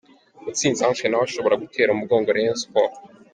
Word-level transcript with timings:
Mutsinzi 0.43 0.81
Ange 0.87 1.05
nawe 1.07 1.23
ashobora 1.27 1.61
gutera 1.63 1.89
umugongo 1.93 2.27
Rayon 2.35 2.59
Sports. 2.63 2.99